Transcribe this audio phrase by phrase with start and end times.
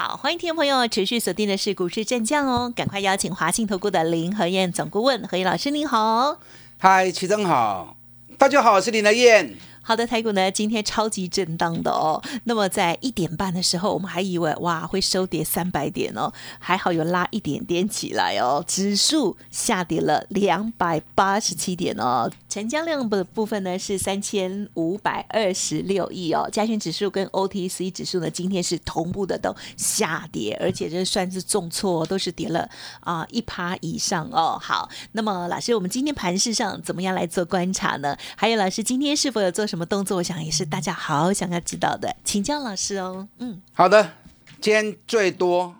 [0.00, 6.38] 好，欢迎听众朋友持续锁定的是股市战将哦，赶快邀请华信投顾的林和燕总顾问何燕老师，您好。
[6.78, 7.96] 嗨，齐总好，
[8.38, 9.56] 大家好，我是林和燕。
[9.82, 12.22] 好的，台股呢今天超级震荡的哦。
[12.44, 18.62] 那么在一点半的时候，我们还以为哇会收跌三百点哦，还好有拉一点点起来哦。
[18.68, 26.48] 指数下跌了两百八十七点哦，成交量的部分呢是三千五百二十六亿哦。
[26.52, 32.68] 加权指数跟 OTC 指数呢今天是同步的都下跌，而且这算是重挫，都是跌了
[33.00, 34.58] 啊一趴以上哦。
[34.60, 38.16] 好，那么老师，我们今天盘市上怎么样来做观察呢？
[38.36, 39.78] 还有老师今天是否有做什么？
[39.78, 40.16] 什么动作？
[40.16, 43.28] 我想也是大家好想要知道的，请教老师哦。
[43.38, 44.14] 嗯，好的，
[44.60, 45.72] 今天最多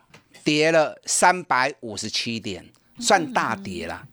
[0.44, 2.64] 跌了三百五十七点，
[3.00, 4.06] 算大跌了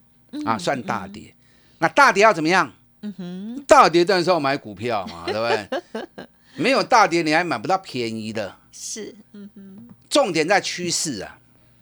[0.43, 1.34] 啊，算大跌。
[1.79, 2.71] 那大跌要怎么样？
[3.01, 6.27] 嗯哼，大跌的时候买股票嘛， 对不对？
[6.55, 8.55] 没有大跌你还买不到便宜的。
[8.71, 9.87] 是，嗯哼。
[10.09, 11.37] 重点在趋势啊，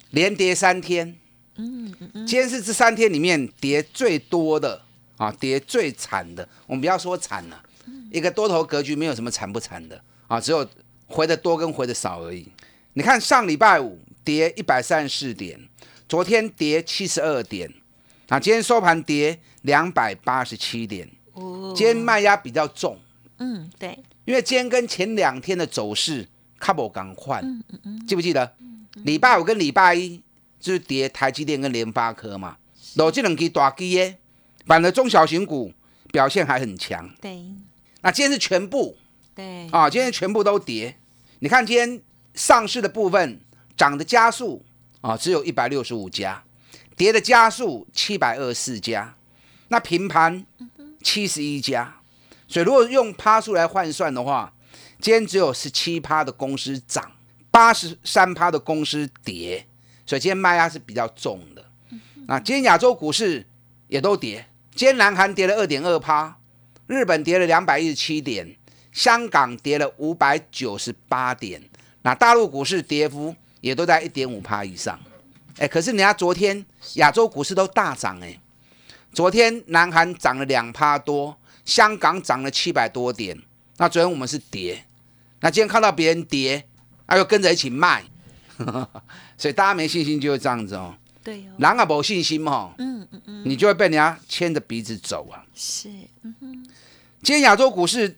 [0.09, 1.15] 连跌三天。
[1.55, 2.27] 嗯嗯嗯。
[2.27, 4.81] 今天是这三天里面跌最多的
[5.17, 6.47] 啊，跌最惨的。
[6.65, 7.63] 我们不要说惨了。
[8.11, 10.67] 一个多头格局没有什么惨不惨的啊，只有
[11.07, 12.47] 回的多跟回的少而已。
[12.93, 15.59] 你看上礼拜五跌一百三十四点，
[16.07, 17.71] 昨天跌七十二点，
[18.33, 21.07] 啊，今天收盘跌两百八十七点。
[21.33, 22.97] 哦，今天卖压比较重。
[23.37, 23.95] 嗯，对，
[24.25, 27.39] 因为今天跟前两天的走势卡不赶快。
[27.43, 28.55] 嗯嗯嗯，记不记得？
[29.03, 30.19] 礼拜五跟礼拜一
[30.59, 32.57] 就是跌台积电跟联发科嘛，
[32.95, 34.17] 老这两支大基耶，
[34.65, 35.71] 反而中小型股
[36.11, 37.07] 表现还很强。
[37.21, 37.45] 对。
[38.01, 38.97] 那今天是全部，
[39.35, 40.97] 对啊，今天全部都跌。
[41.37, 42.01] 你看今天
[42.33, 43.39] 上市的部分
[43.77, 44.65] 涨的加速
[45.01, 46.43] 啊，只有一百六十五家，
[46.95, 49.15] 跌的加速七百二十四家。
[49.69, 50.45] 那平盘
[51.01, 51.95] 七十一家，
[52.47, 54.53] 所以如果用趴数来换算的话，
[55.01, 57.11] 今天只有十七趴的公司涨，
[57.49, 59.65] 八十三趴的公司跌，
[60.05, 61.65] 所以今天卖压是比较重的。
[62.27, 63.45] 那今天亚洲股市
[63.87, 66.37] 也都跌，今天南韩跌了二点二趴。
[66.85, 68.55] 日本跌了两百一十七点，
[68.91, 71.61] 香港跌了五百九十八点，
[72.03, 74.99] 那大陆股市跌幅也都在一点五趴以上。
[75.57, 76.65] 哎，可是人家昨天
[76.95, 78.39] 亚洲股市都大涨哎，
[79.13, 83.39] 昨天南韩涨了两趴多，香港涨了七百多点，
[83.77, 84.85] 那昨天我们是跌，
[85.41, 86.65] 那今天看到别人跌，
[87.07, 88.03] 那又跟着一起卖，
[89.37, 90.95] 所以大家没信心就会这样子哦。
[91.23, 95.45] 对哦，人啊没信心哦，嗯嗯嗯，你就会被人家牵着鼻子走啊。
[95.55, 95.89] 是，
[96.23, 96.63] 嗯哼。
[97.21, 98.17] 今天亚洲股市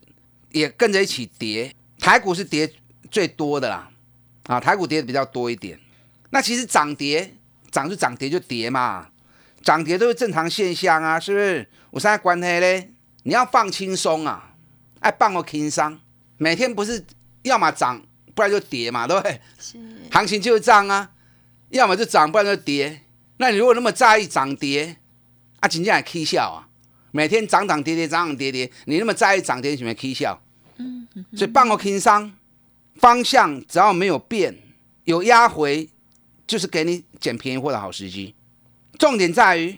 [0.51, 2.71] 也跟着一起跌，台股是跌
[3.11, 3.89] 最多的啦，
[4.47, 5.79] 啊，台股跌的比较多一点。
[6.35, 7.33] 那其实涨跌
[7.71, 9.07] 涨就涨，跌就跌嘛，
[9.61, 11.65] 涨跌都是正常现象啊，是不是？
[11.91, 12.91] 我现在关黑嘞，
[13.23, 14.53] 你要放轻松啊，
[14.99, 15.97] 哎，放个轻松，
[16.35, 17.05] 每天不是
[17.43, 18.01] 要么涨，
[18.33, 19.39] 不然就跌嘛，对不对？
[19.57, 19.77] 是，
[20.11, 21.09] 行情就是这样啊。
[21.69, 22.99] 要么就涨，不然就跌。
[23.37, 24.97] 那你如果那么在意涨跌，
[25.61, 26.67] 啊，真正还起笑啊！
[27.11, 30.41] 每天涨涨跌跌，涨涨跌跌，你那么在意涨跌，什么起笑？
[30.79, 32.29] 嗯，所以半个轻商
[32.97, 34.53] 方向只要没有变，
[35.05, 35.89] 有压回，
[36.47, 38.33] 就是给你捡便宜货的好时机。
[38.97, 39.77] 重点在于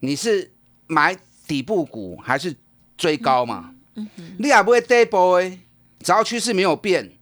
[0.00, 0.52] 你是
[0.86, 2.56] 买底部股还是
[2.96, 3.74] 追高嘛？
[3.94, 4.08] 嗯
[4.38, 5.60] 你也不会跌波诶，
[6.00, 7.12] 只要趋势没有变，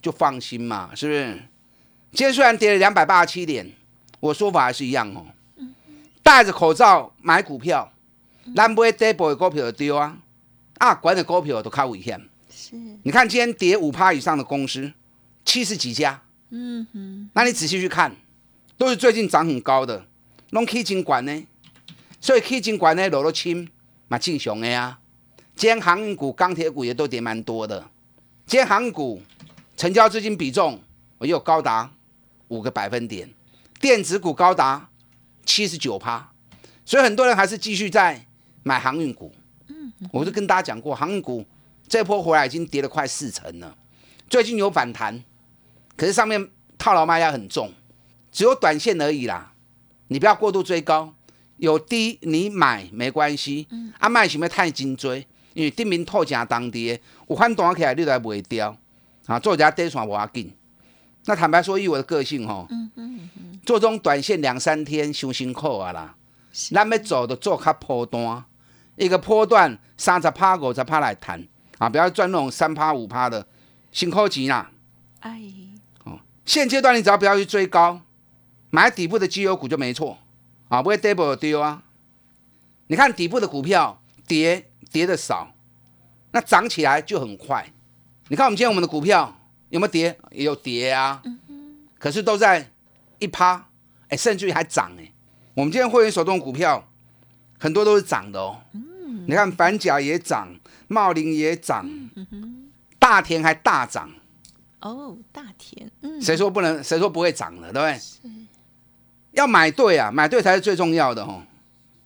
[0.00, 1.42] 就放心嘛，是不是？
[2.12, 3.70] 今天虽然跌了两百八十七点，
[4.20, 5.26] 我说法还是一样哦。
[6.22, 7.92] 戴着口罩买股票，
[8.54, 10.18] 咱不会跌波的股票就丢啊。
[10.78, 12.20] 啊，管的股票都靠危险。
[12.50, 14.92] 是，你看今天跌五趴以上的公司，
[15.44, 16.22] 七十几家。
[16.50, 17.30] 嗯哼。
[17.34, 18.14] 那你仔细去看，
[18.76, 20.06] 都是最近涨很高的，
[20.50, 21.46] 拢基金管呢。
[22.20, 23.68] 所以 K 金管呢，落落轻，
[24.08, 24.98] 嘛正常的呀。
[25.54, 27.90] 今天航运股、钢铁股也都跌蛮多的。
[28.46, 29.20] 今天航运股
[29.76, 30.80] 成交资金比重，
[31.20, 31.92] 也有高达。
[32.48, 33.32] 五个百分点，
[33.80, 34.90] 电子股高达
[35.46, 36.30] 七十九趴，
[36.84, 38.26] 所以很多人还是继续在
[38.62, 39.34] 买航运股。
[39.68, 41.42] 嗯，我就跟大家讲过，航运股
[41.88, 43.74] 这波回来已经跌了快四成了，
[44.28, 45.24] 最近有反弹，
[45.96, 46.46] 可是上面
[46.76, 47.72] 套牢卖压很重，
[48.32, 49.52] 只有短线而已啦。
[50.08, 51.14] 你不要过度追高，
[51.58, 53.68] 有低你买没关系。
[53.70, 55.24] 嗯，啊卖是不太紧追，
[55.54, 58.76] 因为顶面透价当跌，有反弹起来你都卖掉
[59.26, 60.52] 啊，做一下短线无要紧。
[61.26, 62.66] 那坦白说，以我的个性吼。
[62.68, 63.28] 嗯嗯，
[63.64, 66.16] 做这种短线两三天伤辛苦啊啦，
[66.70, 68.44] 咱要做的做较波段，
[68.96, 71.46] 一个波段三十趴、五十趴来谈
[71.78, 73.46] 啊，不要赚那种三趴、五趴的，
[73.92, 74.72] 辛苦钱啦。
[75.20, 75.40] 哎，
[76.44, 78.00] 现阶段你只要不要去追高，
[78.74, 80.16] 买底部的绩优股就没错
[80.68, 81.82] 啊，不会 double 丢啊。
[82.86, 85.54] 你看底部的股票跌跌的少，
[86.30, 87.70] 那涨起来就很快。
[88.28, 89.38] 你看我们今天我们的股票
[89.68, 90.18] 有没有跌？
[90.30, 91.22] 也有跌啊，
[91.98, 92.70] 可是都在
[93.18, 93.62] 一趴，
[94.08, 95.12] 哎，甚至于还涨哎。
[95.52, 96.88] 我们今天会员手中的股票
[97.58, 98.58] 很多都是涨的哦。
[99.26, 100.48] 你看反甲也涨，
[100.88, 101.86] 茂林也涨，
[102.98, 104.10] 大田还大涨。
[104.80, 106.82] 哦，大田，嗯，谁说不能？
[106.82, 107.70] 谁说不会涨的？
[107.70, 108.41] 对不对？
[109.32, 111.42] 要买对啊，买对才是最重要的哦。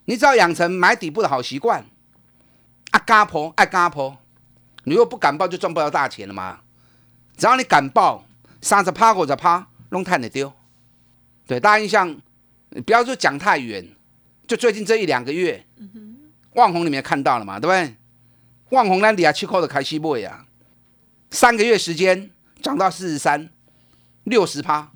[0.06, 1.84] 你只要养成买底部的好习惯，
[2.90, 4.17] 啊，嘎婆爱嘎婆，
[4.84, 6.61] 你如果不敢报，就赚不到大钱了嘛。
[7.37, 8.25] 只要你敢报，
[8.61, 10.52] 三十趴或者趴，弄太你丢。
[11.46, 12.17] 对，大家印象，
[12.84, 13.87] 不要说讲太远，
[14.46, 15.67] 就最近这一两个月，
[16.55, 17.96] 旺红里面看到了嘛，对不对？
[18.70, 20.46] 旺红那里啊，七扣的开西贝啊，
[21.31, 22.31] 三个月时间。
[22.62, 23.50] 涨到四十三，
[24.25, 24.90] 六十趴。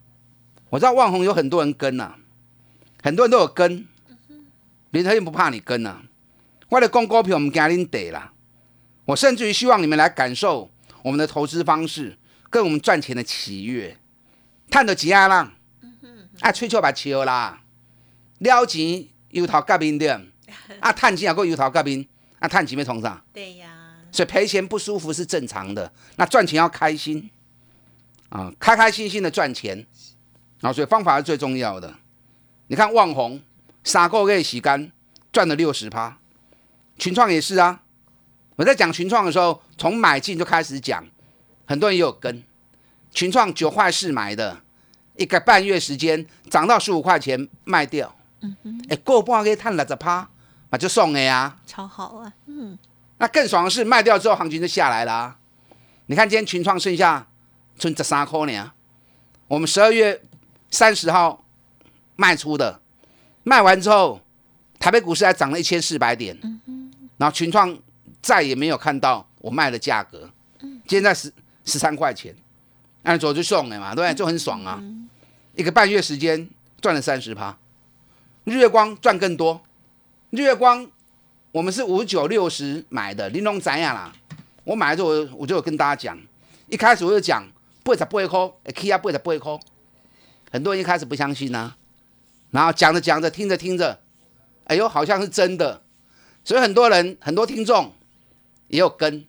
[0.71, 2.17] 我知道万红有很多人跟呐，
[3.03, 3.87] 很多人都有跟，
[4.91, 6.03] 林德燕不怕你跟呐。
[6.69, 8.33] 为了公股票，我们给您得啦。
[9.07, 10.71] 我甚至于希望你们来感受
[11.03, 12.17] 我们的投资方式，
[12.49, 13.97] 跟我们赚钱的喜悦。
[14.71, 15.53] 探到几啊啦？
[16.41, 17.63] 啊，吹球把球啦，
[18.39, 20.31] 撩钱油头革面点，
[20.79, 22.07] 啊，探钱也够油头革面，
[22.39, 23.23] 啊，探钱没从啥？
[23.33, 23.69] 对呀。
[24.13, 27.31] 所以赔钱不舒服是正常的，那赚钱要开心。
[28.29, 29.85] 啊，开开心心的赚钱，
[30.61, 31.93] 啊，所以方法是最重要的。
[32.71, 33.43] 你看旺红
[33.83, 34.93] 三个月洗干
[35.33, 36.17] 赚了六十趴，
[36.97, 37.83] 群创也是啊。
[38.55, 41.05] 我在讲群创的时候，从买进就开始讲，
[41.67, 42.45] 很多人也有跟。
[43.11, 44.61] 群创九块四买的，
[45.17, 50.29] 一个半月时间涨到十五块钱卖掉，嗯哼，哎，过半可以赚六十趴，
[50.71, 52.79] 那就送了呀，超好啊，嗯。
[53.19, 55.13] 那更爽的是卖掉之后行情就下来了。
[55.13, 55.37] 啊
[56.07, 57.27] 你看今天群创剩下。
[57.77, 58.73] 存十三块呢，
[59.49, 60.21] 我们十二月
[60.71, 61.43] 三十号
[62.21, 62.79] 卖出的，
[63.45, 64.21] 卖完之后，
[64.79, 66.39] 台北股市还涨了一千四百点，
[67.17, 67.75] 然后群创
[68.21, 70.29] 再也没有看到我卖的价格，
[70.87, 71.33] 现在十
[71.65, 72.37] 十三块钱，
[73.05, 74.15] 按左就送了嘛，对不对？
[74.15, 74.79] 就很爽啊，
[75.55, 76.47] 一个半月时间
[76.83, 77.57] 赚了三十趴，
[78.45, 79.63] 日月光赚更多，
[80.29, 80.87] 日月光
[81.53, 84.13] 我们是五九六十买的，玲珑怎样啦？
[84.65, 85.09] 我买的时候
[85.39, 86.19] 我就有跟大家讲，
[86.69, 87.43] 一开始我就讲。
[87.83, 89.59] 八十八块，哎，K 啊，八十八块，
[90.53, 91.75] 很多人一开始不相信呢，
[92.51, 94.01] 然后讲着讲着，听着听着，
[94.65, 95.83] 哎呦，好像是真的，
[96.45, 97.93] 所以很多人很多听众
[98.69, 99.25] 也有跟，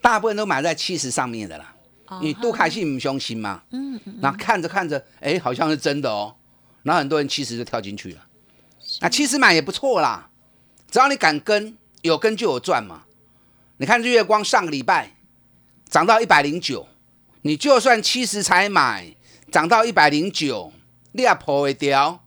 [0.00, 1.74] 大部分都买在七十上面的啦。
[2.20, 3.62] 你杜凯信不相信嘛？
[3.70, 4.18] 嗯嗯。
[4.20, 6.34] 然后看着看着，哎，好像是真的哦，
[6.82, 8.26] 然后很多人七十就跳进去了。
[9.00, 10.28] 那七十买也不错啦，
[10.90, 13.04] 只要你敢跟，有跟就有赚嘛。
[13.76, 15.16] 你看日月光上个礼拜
[15.88, 16.86] 涨到一百零九。
[17.42, 19.16] 你就算七十才买，
[19.50, 20.70] 涨到一百零九，
[21.12, 22.22] 你也破会掉，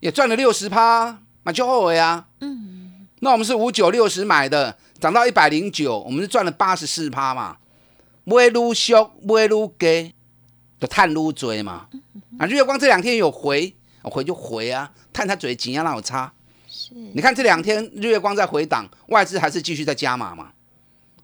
[0.00, 2.26] 也赚了六十趴，那就后悔啊。
[2.40, 7.56] 嗯，那我们是五九六十买的，涨到一百零九，我们是赚了八十四趴嘛。
[8.24, 10.14] 买撸俗，买撸低，
[10.80, 11.88] 就探撸追嘛。
[12.38, 16.32] 啊，日月光这两天有回，回就回啊，探他嘴紧啊，让我差。
[16.68, 20.52] 是，你看这两天日月光在回档，外资还是继续在加码嘛。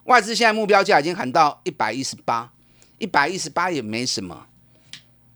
[0.05, 2.51] 外资现在目标价已经喊到一百一十八。
[2.99, 4.45] 一百一十八也没什么，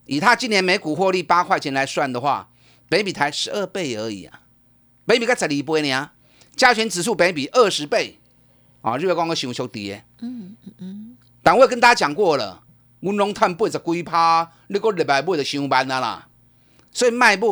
[0.05, 2.47] 以他今年每股获利八块钱来算的话，
[2.89, 4.41] 北比台十二倍而已啊，
[5.05, 6.11] 北比才十二倍呢，
[6.55, 8.19] 加权指数北比二十倍
[8.81, 12.63] 啊，日月光个熊熊跌，嗯嗯嗯，但我也跟大家讲过了，
[13.01, 16.27] 我拢探八十几趴，你个礼拜买就上班啊啦，
[16.91, 17.45] 所以卖买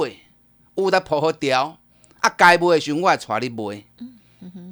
[0.76, 1.78] 有得破好掉，
[2.20, 3.84] 啊该买的时候我带你买，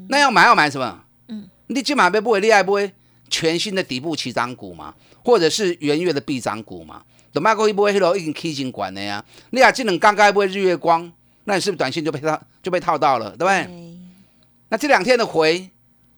[0.08, 1.03] 那要买要买什么？
[1.27, 2.93] 嗯，你今晚要买，你爱买
[3.29, 4.93] 全新的底部起涨股嘛？
[5.24, 9.25] 或者是元月的必涨股嘛，等卖过一波，黑楼已经 K 型管了呀。
[9.49, 11.11] 你俩技能刚刚一波日月光，
[11.45, 13.69] 那你是不是短线就被套就被套到了，对不对？
[14.69, 15.69] 那这两天的回，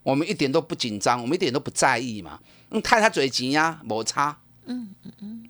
[0.03, 2.39] 我们一点都不紧张，我们一点都不在意嘛。
[2.69, 4.37] 嗯，看他嘴急呀，摩擦。
[4.65, 5.49] 嗯嗯嗯。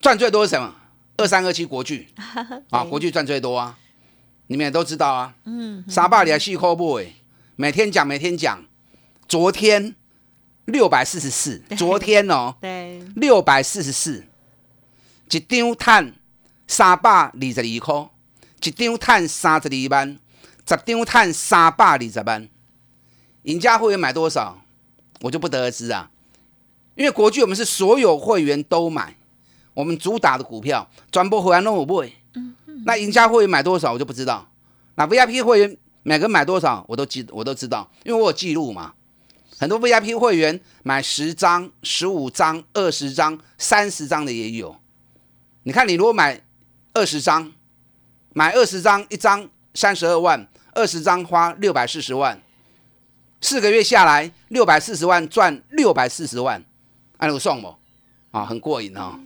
[0.00, 0.74] 赚最多是什么？
[1.16, 2.08] 二三二七国巨
[2.70, 3.78] 啊，国巨赚最多啊，
[4.48, 5.34] 你们也都知道啊。
[5.44, 5.84] 嗯。
[5.88, 7.00] 沙巴里还细抠不？
[7.56, 8.64] 每天讲，每天讲。
[9.28, 9.94] 昨天。
[10.66, 14.24] 六百四十四，昨天哦，对，六百四十四，
[15.30, 16.14] 一张碳
[16.66, 18.10] 三百二十二块，
[18.62, 20.18] 一张碳三十二万，
[20.66, 22.48] 十张碳三百二十万。
[23.42, 24.62] 赢家会员买多少，
[25.20, 26.10] 我就不得而知啊。
[26.94, 29.16] 因为国巨我们是所有会员都买，
[29.74, 32.12] 我们主打的股票，转播会员都有买。
[32.34, 32.82] 嗯嗯。
[32.86, 34.48] 那赢家会员买多少，我就不知道。
[34.94, 38.94] 那 VIP 会员每个买多少，我都记，我都知道，因为我有记录嘛。
[39.58, 44.76] 很多 VIP 会员买十张、十五张、二十张、三十张的也有。
[45.64, 46.40] 你看，你如果买
[46.92, 47.52] 二十张，
[48.34, 52.40] 买二十张，一张三十二万，二十张花六百四十万，
[53.40, 56.62] 四个月下来六百四十万赚六百四十万，
[57.16, 57.74] 按我送不？
[58.30, 59.18] 啊，很过瘾哦。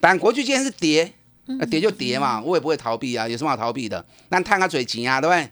[0.00, 1.12] 但国巨今天是跌，
[1.46, 4.04] 那跌就跌嘛，我也不会逃避啊，有什么好逃避的？
[4.28, 5.50] 那探个嘴钱啊，对不对？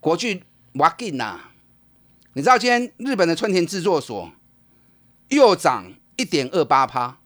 [0.00, 0.42] 国巨
[0.74, 1.38] 挖紧呐。
[2.32, 4.32] 你知道今天日本的春田制作所
[5.28, 7.18] 又涨一点二八趴，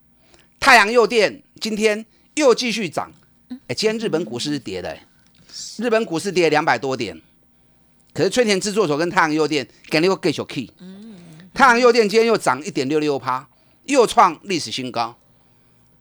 [0.61, 3.11] 太阳诱电今天又继续涨。
[3.67, 4.99] 哎，今天日本股市是跌的，
[5.79, 7.21] 日本股市跌两百多点，
[8.13, 10.71] 可是春田制作所跟太阳诱电给了一个 get key。
[11.55, 13.49] 太阳诱电今天又涨一点六六趴，
[13.85, 15.17] 又创历史新高。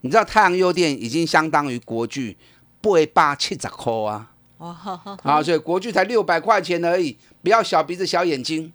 [0.02, 2.38] 你知道太阳诱电已经相当于国巨
[2.82, 4.32] 八八七十块啊！
[4.58, 8.74] 哇，好，所以国巨才六百块钱而已，不要小鼻子小眼睛。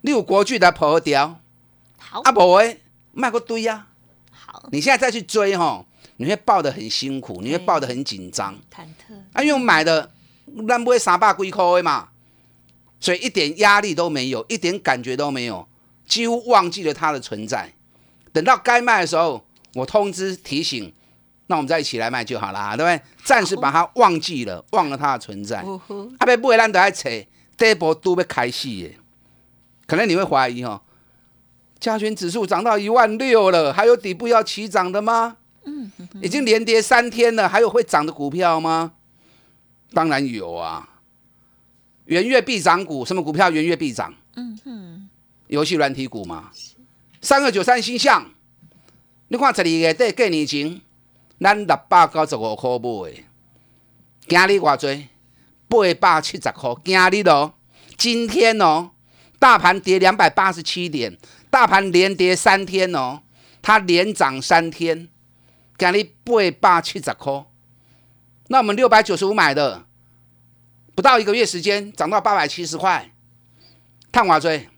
[0.00, 1.40] 六国巨的破掉，
[1.98, 2.80] 好啊，不会
[3.12, 3.86] 卖个堆呀。
[4.52, 5.84] 好，你现在再去追哈，
[6.16, 10.10] 你会抱得很辛苦，你会抱得很紧张，忐忑啊，因为我买的
[10.66, 12.08] 咱不会三百几块嘛，
[12.98, 15.68] 所以一点压力都没有，一点感觉都没有，
[16.04, 17.72] 几乎忘记了它的存在。
[18.32, 20.92] 等到该卖的时候，我通知提醒，
[21.46, 23.00] 那我们再一起来卖就好了，对不对？
[23.24, 25.64] 暂时把它忘记了，忘了它的存在。
[26.18, 27.08] 啊，别不会咱都爱扯，
[27.56, 28.90] 第一波都要开始的。
[29.86, 30.80] 可能你会怀疑哈，
[31.80, 35.38] 加权指数涨到一万六了，还有底部要起涨的吗？
[35.64, 35.90] 嗯，
[36.22, 38.92] 已经连跌三天了，还有会涨的股票吗？
[39.92, 40.88] 当然有啊，
[42.04, 44.14] 元月必涨股，什么股票元月必涨？
[44.36, 45.08] 嗯哼，
[45.46, 46.50] 游戏软体股嘛。
[47.22, 48.30] 三二九三星象，
[49.28, 50.80] 你看十二月底过年前，
[51.40, 53.24] 咱六百九十五块买，
[54.28, 55.08] 今日偌济？
[55.66, 57.54] 八百七十块，今日哦，
[57.96, 58.90] 今天哦。
[59.38, 61.16] 大盘跌两百八十七点，
[61.50, 63.22] 大盘连跌三天哦，
[63.60, 65.08] 它连涨三天，
[65.76, 66.04] 今日
[66.52, 67.44] 八百七十块，
[68.46, 69.84] 那我们六百九十五买的，
[70.94, 73.12] 不到一个月时间涨到八百七十块，
[74.12, 74.68] 探偌追，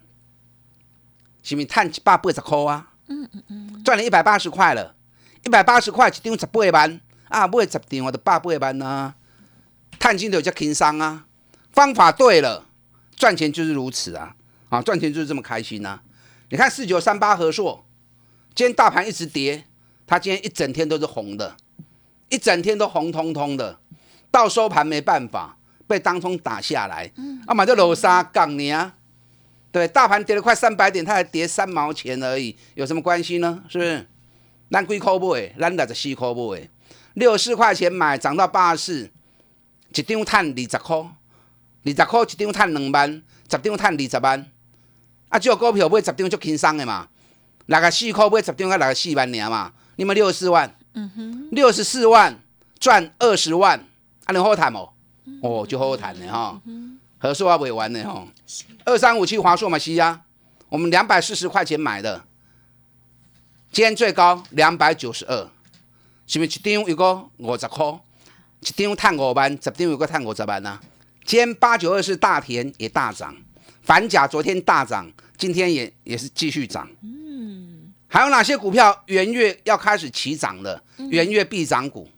[1.43, 2.89] 是咪探一百八十块啊？
[3.09, 4.95] 嗯嗯嗯，赚了一百八十块了，
[5.45, 7.01] 一百八十块一张十八万。
[7.29, 9.15] 啊，买十张我就百八万啊，
[9.99, 11.27] 探金就叫轻松啊，
[11.73, 12.67] 方法对了，
[13.17, 14.37] 赚钱就是如此啊。
[14.69, 16.01] 啊，赚钱就是这么开心呐！
[16.53, 17.83] 你看四九三八和硕，
[18.55, 19.65] 今天大盘一直跌，
[20.07, 21.57] 它今天一整天都是红的，
[22.29, 23.79] 一整天都红彤彤的，
[24.31, 25.57] 到收盘没办法
[25.87, 27.11] 被当冲打下来。
[27.17, 28.95] 嗯，啊，买这楼沙杠你啊，
[29.71, 33.65] 对，大盘跌了快三百点，它还跌三毛钱而已，有什么关系呢？
[33.71, 34.07] 是不是？
[34.71, 36.69] 咱几块买，咱六十四块买，
[37.15, 39.11] 六十四块钱买，涨到八十四，
[39.95, 43.11] 一张赚二十块，二十块一张赚两万，
[43.51, 44.47] 十张赚二十万。
[45.33, 47.09] 啊，只有股票买十张就轻松的嘛，
[47.65, 52.39] 六个四块买十张，才六个四万尔嘛，你们六十四万，嗯哼，六十四万
[52.79, 53.79] 赚二十万，
[54.27, 54.91] 啊，你好谈哦，
[55.41, 56.61] 哦，就好好谈的哈，
[57.19, 58.27] 合数啊未完的哈，
[58.85, 60.21] 二三五七华硕嘛是啊，
[60.69, 62.23] 我们两百四十块钱买的，
[63.73, 65.49] 今天最高两百九十二，
[66.27, 67.87] 是不是一张有个五十块，
[68.61, 70.79] 一张探五万，十张有个探五十万啊？
[71.25, 73.35] 今天八九二是大田也大涨。
[73.85, 75.11] 反甲昨天大涨，
[75.43, 76.89] 今天也也是继续涨。
[77.03, 80.81] 嗯，还有哪些股票元月要开始起涨的？
[81.11, 82.09] 元月必涨股，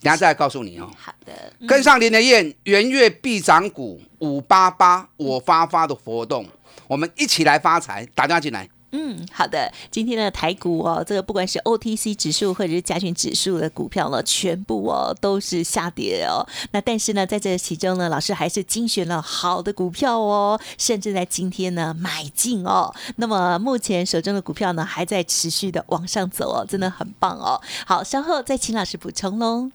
[0.00, 0.90] 等下再来告诉你哦。
[0.96, 6.46] 好的，跟上林德燕元月必涨股五八八我发发的活动，
[6.88, 8.66] 我们一起来发财，打电话进来。
[8.92, 9.72] 嗯，好的。
[9.90, 16.46] 今天的台股哦，这个不管是 OTC 指数或者是加权指数的股票呢，全部哦都是下跌哦。
[16.72, 22.92] 那但是呢，在这其中呢，老师还是精选了好的股票哦，甚至在今天呢买进哦。
[23.16, 27.60] 那么目前手中的股票呢，还在持续的往上走哦，真的很棒哦。
[27.86, 29.70] 好，稍后再请老师补充喽。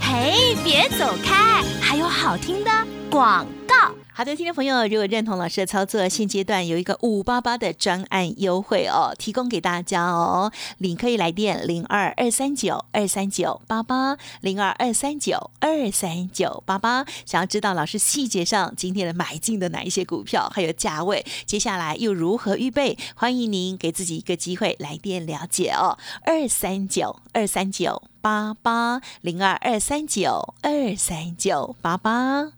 [0.00, 2.70] 嘿，别走开，还有好听的
[3.10, 3.97] 广告。
[4.18, 10.50] 好的，听众朋友，如果认同老师的操作，现阶段有一个五八八的专案优惠哦，提供给大家哦。
[10.78, 17.06] 你可以来电零二二三九二三九八八零二二三九二三九八八。
[17.24, 22.98] 想要知道老师细节上今天的买进的哪一些股票，还有价位，接下来又如何预备？
[23.14, 25.96] 欢迎您给自己一个机会来电了解哦。
[26.24, 32.57] 二三九二三九八八零二二三九二三九八八。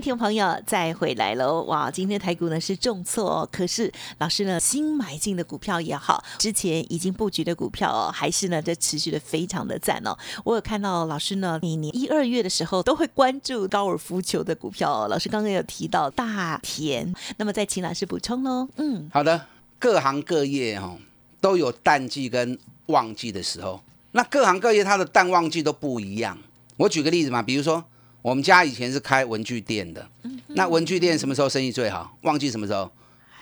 [0.00, 1.62] 听众朋友再回来喽！
[1.62, 10.16] 哇，今天台股呢是重挫哦，可是老师呢新买进的股票也好，之前已经布局的股票哦，还是呢这持续的非常的赞哦。
[10.44, 15.08] 我有看到老师呢，每年一二月的时候都会关注高尔夫球的股票哦。
[15.08, 18.68] 老师刚刚有提到大田，那么再请老师补充喽。
[18.76, 19.46] 嗯，好的，
[19.80, 20.96] 各行各业哈
[21.40, 26.38] 都有淡季跟旺季的时候，那各行各业它的淡旺季都不一样。
[26.76, 27.84] 我举个例子嘛，比如说。
[28.22, 30.08] 我们家以前是开文具店的，
[30.48, 32.18] 那文具店什么时候生意最好？
[32.22, 32.90] 旺季什么时候？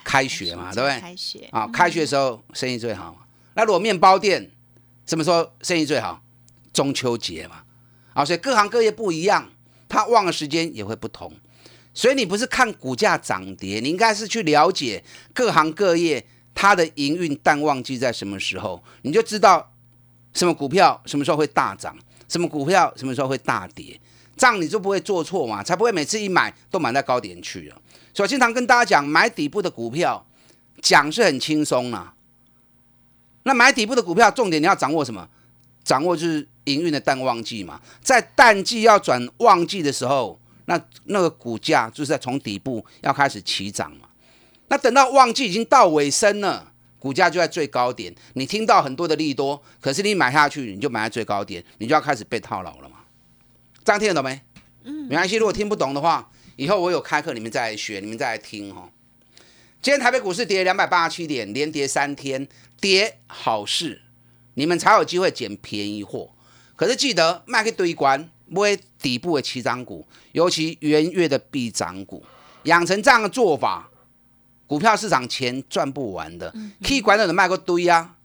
[0.04, 1.00] 开学嘛，对不对？
[1.00, 3.26] 开学啊，开学的时候生意最好。
[3.54, 4.52] 那如果面包店
[5.04, 6.23] 什么时候生意最好？
[6.73, 7.64] 中秋节嘛，
[8.12, 9.50] 啊，所以各行各业不一样，
[9.88, 11.33] 它旺的时间也会不同。
[11.92, 15.02] 所以你不是看股价涨跌，你应该是去了解
[15.33, 19.73] 各行各业它的营运淡旺季在什么时候，你就知道
[20.35, 23.99] 什么股票什么时候会大涨，什么股票什么时候会大跌。
[24.37, 27.81] 这样你就不会做错嘛，才不会每次一买都买在高点去了。
[28.12, 30.26] 所以经常跟大家讲，买底部的股票
[30.81, 32.14] 讲是很轻松啦。
[33.45, 35.28] 那买底部的股票，重点你要掌握什么？
[35.85, 37.81] 掌握就是营运的淡旺季嘛。
[38.02, 44.09] 在淡季要转旺季的时候，那那个股价就是在从底部要开始起涨嘛。
[44.69, 48.12] 那等到旺季已经到尾声了，股价就在最高点。
[48.35, 52.96] 你听到很多的利多，可是你买下去，你就买在最高点，你就要开始被套牢了嘛。
[53.87, 54.40] 这样听得懂没？
[54.83, 55.37] 嗯，没关系。
[55.37, 58.90] 如果听不懂的话，以后我有开课，你们再来学，你们再来听哈。
[59.81, 62.49] 今天台北股市跌两百八十七点，连跌三天，
[62.81, 64.02] 跌好事，
[64.55, 66.33] 你们才有机会捡便宜货。
[66.75, 72.25] 可是记得卖去堆关，买底部的起涨股，尤其元月的必涨股，
[72.64, 73.88] 养成这样的做法，
[74.66, 76.52] 股票市场钱赚不完的。
[76.82, 78.17] 可以管的人卖个堆啊，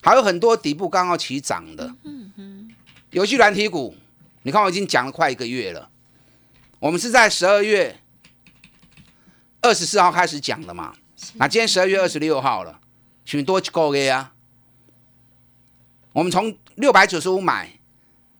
[0.00, 1.94] 还有很多底部刚好起涨的。
[2.04, 2.70] 嗯哼，
[3.10, 3.94] 游戏软体股。
[4.42, 5.90] 你看，我已经讲了快一个月了。
[6.78, 8.00] 我们是在十二月
[9.60, 10.94] 二十四号开始讲的嘛？
[11.34, 12.80] 那今天十二月二十六号了，
[13.26, 14.32] 请多个月啊。
[16.12, 17.70] 我们从六百九十五买，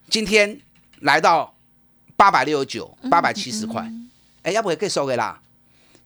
[0.08, 0.58] 今天
[1.00, 1.54] 来到
[2.16, 3.86] 八百六十九，八百七十块。
[4.42, 5.42] 哎，要不也可以收给啦。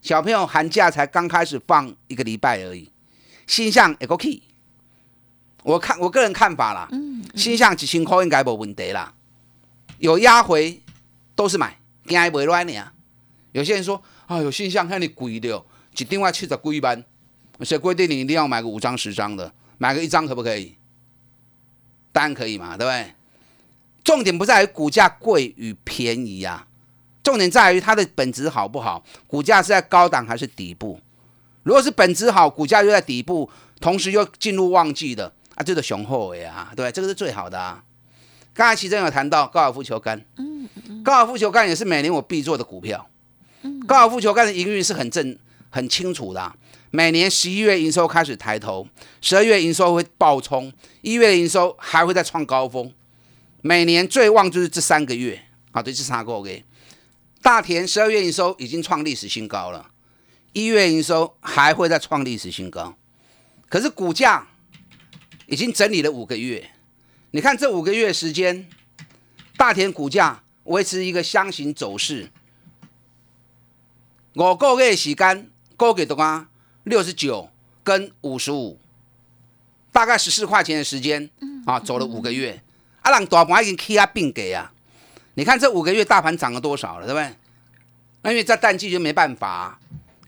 [0.01, 2.91] 小朋友寒假才刚开始放一个礼拜而已，
[3.47, 4.43] 新向也 OK。
[5.63, 6.89] 我看我个人看法啦，
[7.33, 9.14] 新向几千块应该没问题啦。
[9.99, 10.81] 有压回
[11.35, 12.93] 都是买，惊伊袂乱你啊。
[13.51, 15.63] 有些人说啊，有现象看你贵的，
[15.97, 17.03] 一定要七十几万，
[17.61, 20.75] 所以规定你一定要买个五张十张的，买个一张可不可以？
[22.11, 23.13] 当然可以嘛，对不对？
[24.03, 26.67] 重点不在于股价贵与便宜啊，
[27.23, 30.99] 重点在于它的本质好不好，股价是在高档还是底部？
[31.63, 37.83] 如果是本质好，股价又在底部，同时又进入旺季的啊，这个雄厚的啊，对，这个是最好的啊。
[38.55, 43.05] 刚才其中有谈到高尔夫球杆，嗯嗯，高尔夫球杆也是每年我必做的股票，
[43.63, 45.37] 嗯，高尔夫球杆的营运是很正
[45.69, 46.55] 很清楚的，
[46.89, 48.87] 每年十一月营收开始抬头，
[49.19, 52.93] 十二月营收会爆冲，一月营收还会再创高峰，
[53.61, 56.63] 每年最旺就是这三个月啊，对，这三个月，
[57.41, 59.89] 大田十二月营收已经创历史新高了，
[60.53, 62.95] 一月营收还会再创历史新高，
[63.67, 64.47] 可是股价
[65.47, 66.71] 已经整理了五个月。
[67.35, 68.65] 你看这五个月时间，
[69.57, 72.31] 大田股价维持一个箱型走势。
[74.35, 76.47] 五个月时间，高给多啊？
[76.85, 77.49] 六十九
[77.83, 78.79] 跟五十五，
[79.91, 81.29] 大概十四块钱的时间
[81.65, 82.63] 啊，走了五个月。
[83.01, 84.71] 啊，让大盘已经 K 啊并给啊。
[85.33, 87.35] 你看这五个月大盘涨了多少了，对不对？
[88.21, 89.77] 那因为在淡季就没办法，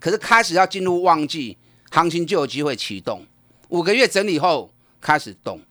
[0.02, 1.58] 可是开始要进入旺季，
[1.90, 3.26] 行情就有机会启动。
[3.70, 5.62] 五个月整理后开始动。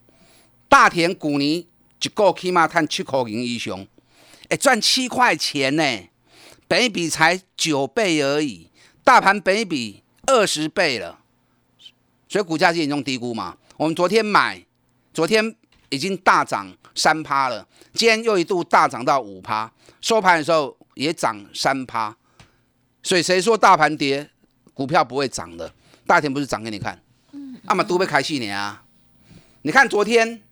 [0.69, 1.67] 大田股尼
[2.03, 3.87] 一个起码赚七块银以上，
[4.49, 5.83] 哎，赚七块钱呢，
[6.69, 8.69] 本比才九倍而已，
[9.03, 11.21] 大盘本比二十倍了，
[12.29, 13.57] 所以股价是严重低估嘛。
[13.77, 14.65] 我们昨天买，
[15.15, 15.55] 昨天
[15.89, 22.17] 已经大涨三趴了，今天又一度大涨到五趴，收盘的时候也涨三趴，
[23.03, 24.29] 所以谁说大盘跌，
[24.75, 25.73] 股票不会涨的？
[26.07, 27.01] 大田不是涨给你看，
[27.33, 28.85] 嗯，阿玛都被开戏你啊，
[29.63, 30.43] 你看昨天。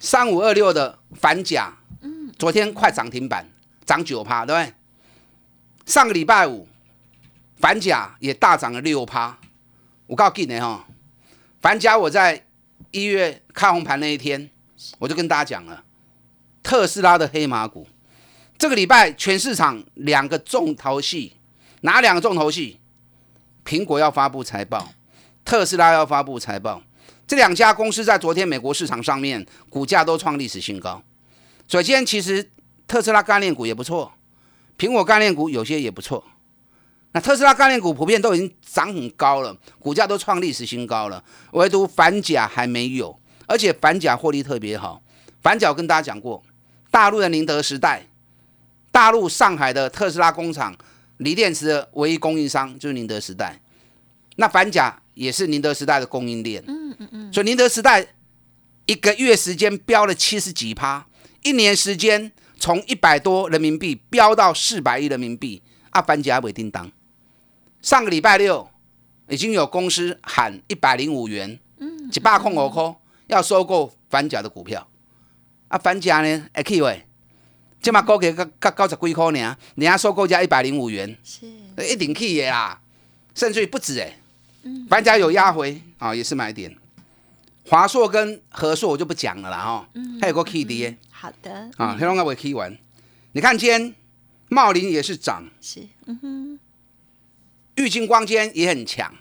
[0.00, 3.48] 三五二六的反甲，嗯，昨天快涨停板，
[3.84, 4.74] 涨九趴，对不对？
[5.86, 6.68] 上个礼拜五，
[7.56, 9.38] 反甲也大涨了六趴。
[10.06, 10.86] 我告诉你哈，
[11.60, 12.46] 反甲我在
[12.90, 14.50] 一月开红盘那一天，
[14.98, 15.82] 我就跟大家讲了，
[16.62, 17.86] 特斯拉的黑马股，
[18.56, 21.36] 这个礼拜全市场两个重头戏，
[21.80, 22.80] 哪两个重头戏？
[23.64, 24.92] 苹果要发布财报，
[25.44, 26.82] 特斯拉要发布财报。
[27.28, 31.02] 这两家公司在昨天美国市场上面股价都创历史新高。
[31.68, 32.50] 首先，其实
[32.86, 34.10] 特斯拉概念股也不错，
[34.78, 36.24] 苹果概念股有些也不错。
[37.12, 45.02] 那特斯拉概念股普遍都已经涨很高了，股价都创历史新高了，唯独反甲还没有，而且反甲获利特别好。
[45.42, 46.42] 反甲我跟大家讲过，
[46.90, 48.06] 大陆的宁德时代，
[48.90, 50.74] 大陆上海的特斯拉工厂
[51.18, 53.60] 锂电池的唯一供应商就是宁德时代，
[54.36, 56.62] 那反甲也是宁德时代的供应链。
[56.66, 57.32] 嗯嗯嗯。
[57.32, 58.06] 所以宁德时代
[58.86, 61.06] 一个月时间飙了七十几趴，
[61.42, 66.90] 一年时间从一百多人民币飙到四百亿人民币，啊，反甲未叮当。
[67.82, 68.68] 上个礼拜六
[69.28, 72.94] 已经有公司喊一百零五元，嗯，一百空五块
[73.26, 74.88] 要收购反甲的股票，
[75.68, 77.04] 啊，反甲呢，会去喂，
[77.80, 81.46] 这嘛股价个个九十几块呢，人家收购价一百零五元，是
[81.88, 82.80] 一定去的啦，
[83.34, 84.18] 甚至于不止哎，
[84.88, 86.74] 反甲有压回啊，也是买点。
[87.64, 92.78] 华硕跟和硕我就不讲了啦哈，嗯还有个 K D，好的，啊，黑龙江我 K 完，
[93.32, 93.94] 你看今天
[94.48, 96.60] 茂林也是涨，是，嗯哼。
[97.76, 99.14] 玉金光间也很强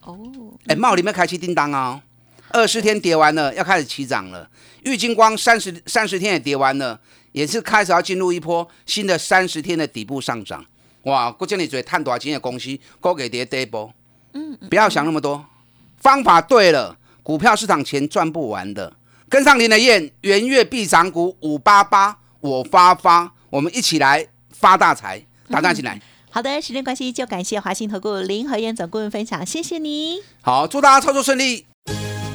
[0.00, 0.18] 哦，
[0.66, 2.00] 哎，茂里面开启叮当哦，
[2.48, 4.50] 二十天跌完了，要开始起涨了。
[4.82, 6.98] 玉金光三十三十天也跌完了，
[7.32, 10.64] 也是开始要进入一波新的三十天的底部上涨。
[11.02, 13.92] 哇，郭经理嘴探多少钱的公司，高给跌跌波。
[14.32, 15.44] 嗯，不要想那么多，
[15.98, 18.92] 方法对了，股票市场钱赚不完的。
[19.28, 26.00] 跟上林的燕，元月必涨股五八八，我发发，我们一起来发大财，打家进来。
[26.30, 30.20] 好的，时间关系就感谢华信投顾林和燕总顾问分享，谢谢你。
[30.42, 31.66] 好，祝大家操作顺利。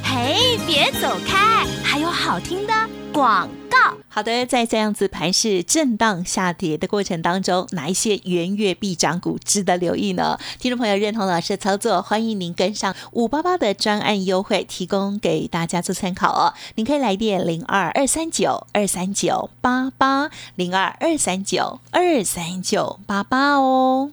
[0.02, 2.72] 嘿，别走开，还有好听的
[3.16, 3.96] 广告。
[4.08, 10.38] 好的，在这样子盘势震荡下跌的过程当中，哪一些元月必涨股值得留意呢？
[10.58, 16.52] 听众朋友认同老师的操作，欢迎您跟上五八八的专案优惠，提供给大家做参考哦。
[16.74, 24.12] 您可以来电零二二三九二三九八八零二二三九二三九八八哦。